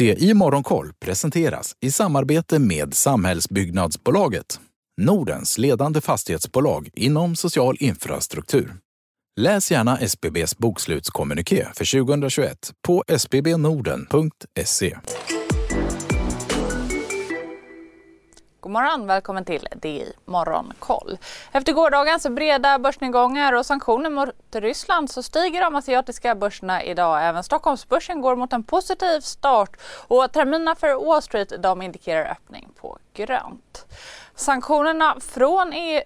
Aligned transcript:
Det 0.00 0.22
i 0.22 0.34
Morgonkoll 0.34 0.92
presenteras 1.04 1.76
i 1.80 1.90
samarbete 1.90 2.58
med 2.58 2.94
Samhällsbyggnadsbolaget, 2.94 4.60
Nordens 5.00 5.58
ledande 5.58 6.00
fastighetsbolag 6.00 6.88
inom 6.94 7.36
social 7.36 7.76
infrastruktur. 7.80 8.76
Läs 9.40 9.70
gärna 9.70 9.98
SBBs 9.98 10.58
bokslutskommuniké 10.58 11.66
för 11.74 12.04
2021 12.04 12.72
på 12.86 13.04
sbbnorden.se. 13.18 14.96
God 18.62 18.72
morgon, 18.72 19.06
välkommen 19.06 19.44
till 19.44 19.68
DI 19.74 20.12
Morgonkoll. 20.24 21.18
Efter 21.52 21.72
gårdagens 21.72 22.26
breda 22.28 22.78
börsnedgångar 22.78 23.52
och 23.52 23.66
sanktioner 23.66 24.10
mot 24.10 24.28
Ryssland 24.52 25.10
så 25.10 25.22
stiger 25.22 25.60
de 25.60 25.74
asiatiska 25.74 26.34
börserna 26.34 26.84
idag. 26.84 27.24
Även 27.24 27.44
Stockholmsbörsen 27.44 28.20
går 28.20 28.36
mot 28.36 28.52
en 28.52 28.62
positiv 28.62 29.20
start 29.20 29.76
och 30.08 30.32
terminerna 30.32 30.74
för 30.74 31.06
Wall 31.06 31.22
Street 31.22 31.52
de 31.62 31.82
indikerar 31.82 32.30
öppning 32.30 32.68
på 32.80 32.98
grönt. 33.14 33.86
Sanktionerna 34.34 35.16
från 35.20 35.72
EU 35.72 36.00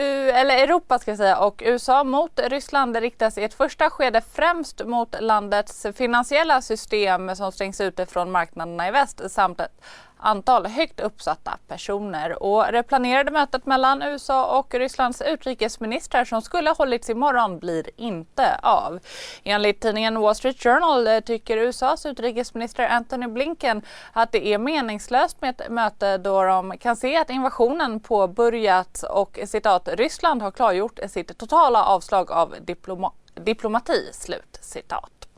eller 0.00 0.56
Europa 0.56 0.98
ska 0.98 1.10
jag 1.10 1.18
säga, 1.18 1.38
och 1.38 1.62
USA 1.66 2.04
mot 2.04 2.40
Ryssland 2.40 2.96
riktas 2.96 3.38
i 3.38 3.44
ett 3.44 3.54
första 3.54 3.90
skede 3.90 4.22
främst 4.32 4.84
mot 4.84 5.16
landets 5.20 5.86
finansiella 5.94 6.62
system 6.62 7.36
som 7.36 7.52
stängs 7.52 7.80
ute 7.80 8.06
från 8.06 8.30
marknaderna 8.30 8.88
i 8.88 8.90
väst 8.90 9.30
samt 9.30 9.60
ett 9.60 9.80
antal 10.18 10.66
högt 10.66 11.00
uppsatta 11.00 11.58
personer. 11.68 12.42
Och 12.42 12.72
det 12.72 12.82
planerade 12.82 13.30
mötet 13.30 13.66
mellan 13.66 14.02
USA 14.02 14.58
och 14.58 14.74
Rysslands 14.74 15.22
utrikesministrar 15.22 16.24
som 16.24 16.42
skulle 16.42 16.70
ha 16.70 16.74
hållits 16.76 17.10
imorgon 17.10 17.58
blir 17.58 17.90
inte 17.96 18.58
av. 18.62 18.98
Enligt 19.44 19.80
tidningen 19.80 20.20
Wall 20.20 20.34
Street 20.34 20.62
Journal 20.62 21.22
tycker 21.22 21.56
USAs 21.56 22.06
utrikesminister 22.06 22.88
Antony 22.88 23.26
Blinken 23.26 23.82
att 24.12 24.32
det 24.32 24.46
är 24.46 24.58
meningslöst 24.58 25.40
med 25.40 25.50
ett 25.60 25.70
möte 25.70 26.18
då 26.18 26.42
de 26.42 26.78
kan 26.78 26.96
se 26.96 27.16
att 27.16 27.30
invasionen 27.30 28.00
påbörjats 28.00 29.02
och 29.02 29.38
citat 29.46 29.85
Ryssland 29.88 30.42
har 30.42 30.50
klargjort 30.50 30.98
sitt 31.08 31.38
totala 31.38 31.84
avslag 31.84 32.30
av 32.30 32.54
diploma 32.60 33.12
diplomati. 33.34 34.10
Slut 34.12 34.58
citat. 34.60 35.28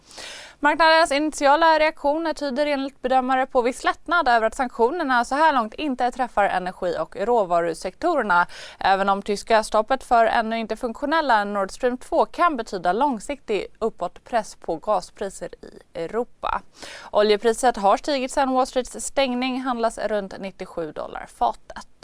Marknadens 0.61 1.13
initiala 1.13 1.79
reaktioner 1.79 2.35
tyder 2.35 2.67
enligt 2.67 3.03
bedömare 3.03 3.47
på 3.47 3.63
viss 3.63 3.85
lättnad 3.85 4.29
över 4.29 4.47
att 4.47 4.55
sanktionerna 4.55 5.25
så 5.25 5.35
här 5.35 5.53
långt 5.53 5.75
inte 5.75 6.11
träffar 6.11 6.45
energi 6.45 6.97
och 7.01 7.17
råvarusektorerna. 7.17 8.47
Även 8.79 9.09
om 9.09 9.23
tyska 9.23 9.63
stoppet 9.63 10.05
för 10.05 10.25
ännu 10.27 10.59
inte 10.59 10.77
funktionella 10.77 11.45
Nord 11.45 11.71
Stream 11.71 11.99
2 11.99 12.25
kan 12.25 12.57
betyda 12.57 12.93
långsiktig 12.93 13.67
uppåtpress 13.79 14.55
på 14.55 14.77
gaspriser 14.77 15.49
i 15.63 15.99
Europa. 15.99 16.63
Oljepriset 17.11 17.77
har 17.77 17.97
stigit 17.97 18.33
sedan 18.33 18.53
Wall 18.53 18.67
Streets 18.67 19.05
stängning, 19.07 19.61
handlas 19.61 19.99
runt 19.99 20.35
97 20.39 20.93
dollar 20.93 21.27
fatet. 21.39 21.98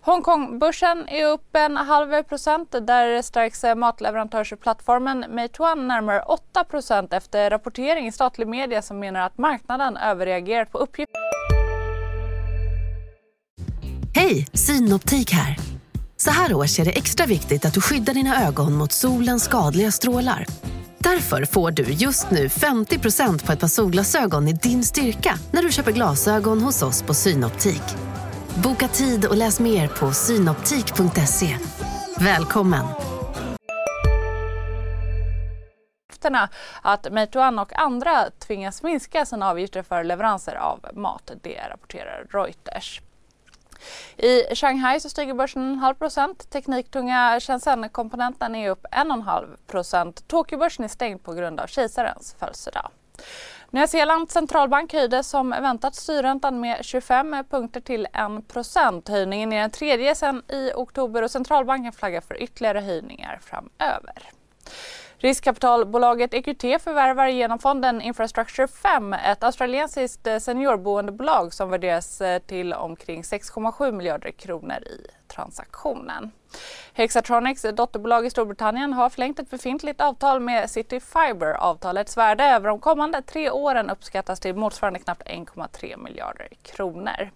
Hongkongbörsen 0.00 1.08
är 1.08 1.26
upp 1.26 1.56
en 1.56 1.76
halv 1.76 2.22
procent 2.22 2.74
där 2.82 3.22
stärks 3.22 3.64
eh, 3.64 3.74
matleverantörsplattformen 3.74 5.24
Meituan 5.28 5.88
närmare 5.88 6.22
8 6.22 6.64
procent 6.64 7.12
efter 7.12 7.50
rapportering 7.50 8.06
i 8.06 8.12
statlig 8.12 8.48
media 8.48 8.82
som 8.82 8.98
menar 8.98 9.20
att 9.20 9.38
marknaden 9.38 9.96
överreagerat 9.96 10.72
på 10.72 10.78
uppgifter. 10.78 11.20
Hej, 14.14 14.46
Synoptik 14.52 15.32
här. 15.32 15.56
Så 16.16 16.30
här 16.30 16.54
års 16.54 16.78
är 16.78 16.84
det 16.84 16.90
extra 16.90 17.26
viktigt 17.26 17.64
att 17.64 17.74
du 17.74 17.80
skyddar 17.80 18.14
dina 18.14 18.46
ögon 18.46 18.74
mot 18.74 18.92
solens 18.92 19.44
skadliga 19.44 19.90
strålar. 19.90 20.46
Därför 20.98 21.44
får 21.44 21.70
du 21.70 21.82
just 21.82 22.30
nu 22.30 22.48
50% 22.48 23.46
på 23.46 23.52
ett 23.52 23.60
par 23.60 23.68
solglasögon 23.68 24.48
i 24.48 24.52
din 24.52 24.84
styrka 24.84 25.38
när 25.50 25.62
du 25.62 25.72
köper 25.72 25.92
glasögon 25.92 26.60
hos 26.60 26.82
oss 26.82 27.02
på 27.02 27.14
Synoptik. 27.14 27.82
Boka 28.62 28.88
tid 28.88 29.26
och 29.26 29.36
läs 29.36 29.60
mer 29.60 29.88
på 29.88 30.12
synoptik.se. 30.12 31.56
Välkommen! 32.18 32.84
att 36.82 37.12
Meituan 37.12 37.58
och 37.58 37.78
andra 37.78 38.30
tvingas 38.38 38.82
minska 38.82 39.26
sina 39.26 39.50
avgifter 39.50 39.82
för 39.82 40.04
leveranser 40.04 40.54
av 40.54 40.80
mat. 40.92 41.30
Det 41.42 41.60
rapporterar 41.70 42.26
Reuters. 42.30 43.00
I 44.16 44.54
Shanghai 44.54 45.00
så 45.00 45.08
stiger 45.08 45.34
börsen 45.34 45.62
en 45.62 45.78
halv 45.78 45.94
procent. 45.94 46.50
Tekniktunga 46.50 47.40
Shenzhen-komponenten 47.40 48.54
är 48.54 48.70
upp 48.70 48.86
en 48.90 49.10
och 49.10 49.16
en 49.16 49.22
halv 49.22 49.46
procent. 49.66 50.28
Tokyobörsen 50.28 50.84
är 50.84 50.88
stängd 50.88 51.22
på 51.22 51.32
grund 51.32 51.60
av 51.60 51.66
kejsarens 51.66 52.36
födelsedag. 52.38 52.90
Nya 53.74 53.86
Zeelands 53.86 54.32
centralbank 54.32 54.92
höjde 54.92 55.22
som 55.22 55.50
väntat 55.50 55.94
styrräntan 55.94 56.60
med 56.60 56.84
25 56.84 57.44
punkter 57.50 57.80
till 57.80 58.06
1 58.06 58.48
procent. 58.48 59.08
Höjningen 59.08 59.52
är 59.52 59.60
den 59.60 59.70
tredje 59.70 60.14
sedan 60.14 60.42
i 60.48 60.72
oktober 60.74 61.22
och 61.22 61.30
centralbanken 61.30 61.92
flaggar 61.92 62.20
för 62.20 62.42
ytterligare 62.42 62.80
höjningar 62.80 63.38
framöver. 63.42 64.30
Riskkapitalbolaget 65.24 66.34
EQT 66.34 66.82
förvärvar 66.82 67.26
genom 67.26 67.58
fonden 67.58 68.00
Infrastructure 68.00 68.68
5 68.68 69.12
ett 69.12 69.44
australiensiskt 69.44 70.26
eh, 70.26 70.38
seniorboendebolag 70.38 71.54
som 71.54 71.70
värderas 71.70 72.20
eh, 72.20 72.38
till 72.38 72.72
omkring 72.72 73.22
6,7 73.22 73.92
miljarder 73.92 74.30
kronor 74.30 74.76
i 74.76 75.06
transaktionen. 75.28 76.30
Hexatronics 76.92 77.64
eh, 77.64 77.74
dotterbolag 77.74 78.26
i 78.26 78.30
Storbritannien 78.30 78.92
har 78.92 79.10
förlängt 79.10 79.38
ett 79.38 79.50
befintligt 79.50 80.00
avtal 80.00 80.40
med 80.40 80.70
City 80.70 81.00
Fiber. 81.00 81.52
Avtalets 81.54 82.16
värde 82.16 82.44
över 82.44 82.68
de 82.68 82.78
kommande 82.78 83.22
tre 83.22 83.50
åren 83.50 83.90
uppskattas 83.90 84.40
till 84.40 84.54
motsvarande 84.54 84.98
knappt 84.98 85.22
1,3 85.22 85.96
miljarder 85.96 86.48
kronor. 86.62 87.30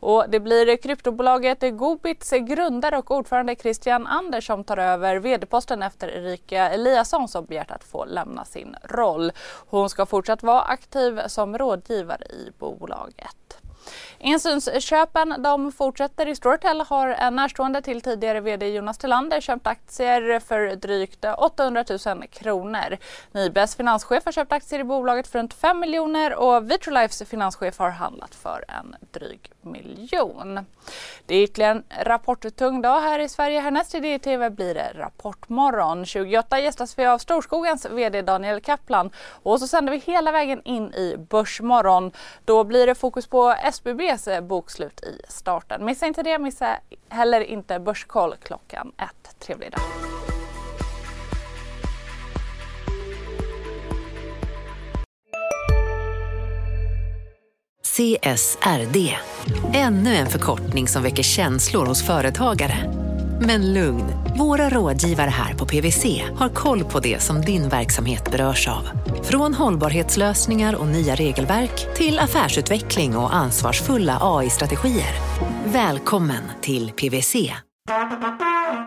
Och 0.00 0.24
det 0.28 0.40
blir 0.40 0.76
kryptobolaget 0.76 1.78
Gobits 1.78 2.32
eh, 2.32 2.38
grundare 2.38 2.98
och 2.98 3.10
ordförande 3.10 3.56
Christian 3.56 4.06
Anders 4.06 4.46
som 4.46 4.64
tar 4.64 4.76
över 4.76 5.16
vd-posten 5.16 5.82
efter 5.82 6.08
Erika 6.08 6.70
Eliasson 6.70 7.28
som 7.28 7.44
begärt 7.44 7.70
att 7.70 7.84
få 7.84 8.04
lämna 8.04 8.44
sin 8.44 8.76
roll. 8.82 9.32
Hon 9.66 9.90
ska 9.90 10.06
fortsatt 10.06 10.42
vara 10.42 10.62
aktiv 10.62 11.20
som 11.26 11.58
rådgivare 11.58 12.24
i 12.24 12.50
bolaget. 12.58 13.63
Insynsköpen 14.18 15.34
de 15.38 15.72
fortsätter. 15.72 16.28
I 16.28 16.36
Storytel 16.36 16.80
har 16.80 17.08
en 17.08 17.36
närstående 17.36 17.82
till 17.82 18.00
tidigare 18.00 18.40
VD 18.40 18.68
Jonas 18.68 18.98
Tillander 18.98 19.40
köpt 19.40 19.66
aktier 19.66 20.40
för 20.40 20.76
drygt 20.76 21.24
800 21.38 21.84
000 22.06 22.26
kronor. 22.28 22.96
Nibes 23.32 23.76
finanschef 23.76 24.24
har 24.24 24.32
köpt 24.32 24.52
aktier 24.52 24.80
i 24.80 24.84
bolaget 24.84 25.26
för 25.26 25.38
runt 25.38 25.54
5 25.54 25.80
miljoner 25.80 26.34
och 26.34 26.70
Vitrolifes 26.70 27.28
finanschef 27.28 27.78
har 27.78 27.90
handlat 27.90 28.34
för 28.34 28.64
en 28.68 28.96
dryg 29.10 29.50
miljon. 29.62 30.66
Det 31.26 31.34
är 31.34 31.42
ytterligare 31.42 31.72
en 31.72 32.04
rapporttung 32.04 32.82
dag 32.82 33.00
här 33.00 33.18
i 33.18 33.28
Sverige. 33.28 33.60
Härnäst 33.60 33.94
i 33.94 34.00
DTV 34.00 34.50
blir 34.50 34.74
det 34.74 34.92
Rapportmorgon. 34.94 36.06
28 36.06 36.60
gästas 36.60 36.98
vi 36.98 37.06
av 37.06 37.18
Storskogens 37.18 37.86
VD 37.86 38.22
Daniel 38.22 38.60
Kaplan 38.60 39.10
och 39.42 39.60
så 39.60 39.66
sänder 39.66 39.92
vi 39.92 39.98
hela 39.98 40.32
vägen 40.32 40.62
in 40.64 40.94
i 40.94 41.16
Börsmorgon. 41.30 42.12
Då 42.44 42.64
blir 42.64 42.86
det 42.86 42.94
fokus 42.94 43.26
på 43.26 43.54
SBBs 43.74 44.28
bokslut 44.48 45.00
i 45.04 45.20
starten. 45.28 45.84
Missa 45.84 46.06
inte 46.06 46.22
det, 46.22 46.38
missa 46.38 46.76
heller 47.08 47.40
inte 47.40 47.80
Börskoll 47.80 48.34
klockan 48.42 48.92
ett. 48.98 49.40
Trevlig 49.40 49.70
dag! 49.70 49.80
CSRD, 57.82 59.16
ännu 59.74 60.14
en 60.14 60.26
förkortning 60.26 60.88
som 60.88 61.02
väcker 61.02 61.22
känslor 61.22 61.86
hos 61.86 62.06
företagare. 62.06 63.03
Men 63.40 63.72
lugn, 63.72 64.04
våra 64.38 64.70
rådgivare 64.70 65.30
här 65.30 65.54
på 65.54 65.66
PWC 65.66 66.22
har 66.36 66.48
koll 66.48 66.84
på 66.84 67.00
det 67.00 67.22
som 67.22 67.40
din 67.40 67.68
verksamhet 67.68 68.30
berörs 68.30 68.68
av. 68.68 68.88
Från 69.22 69.54
hållbarhetslösningar 69.54 70.74
och 70.74 70.86
nya 70.86 71.14
regelverk 71.14 71.96
till 71.96 72.18
affärsutveckling 72.18 73.16
och 73.16 73.34
ansvarsfulla 73.34 74.18
AI-strategier. 74.20 75.14
Välkommen 75.64 76.42
till 76.60 76.90
PWC. 76.90 77.52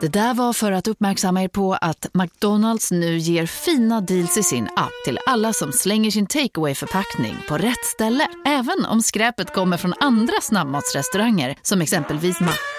Det 0.02 0.08
där 0.08 0.34
var 0.34 0.54
för 0.54 0.72
att 0.72 0.88
uppmärksamma 0.88 1.44
er 1.44 1.48
på 1.48 1.74
att 1.74 2.08
McDonalds 2.14 2.92
nu 2.92 3.18
ger 3.18 3.46
fina 3.46 4.02
deals 4.02 4.38
i 4.38 4.44
sin 4.44 4.64
app 4.76 4.92
till 5.06 5.20
alla 5.28 5.54
som 5.54 5.72
slänger 5.72 6.12
sin 6.12 6.28
takeaway 6.28 6.76
förpackning 6.76 7.36
på 7.50 7.58
rätt 7.58 7.86
ställe. 7.86 8.28
Även 8.46 8.86
om 8.86 9.02
skräpet 9.02 9.54
kommer 9.54 9.78
från 9.78 9.94
andra 10.00 10.42
snabbmatsrestauranger 10.42 11.56
som 11.62 11.82
exempelvis 11.82 12.40
Mac 12.40 12.77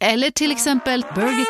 eller 0.00 0.30
till 0.30 0.52
exempel 0.52 1.04
Burger... 1.14 1.46